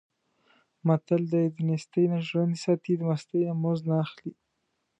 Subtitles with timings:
[0.87, 4.33] متل دی: دنېستۍ نه ژرنده ساتي، د مستۍ نه مزد نه اخلي.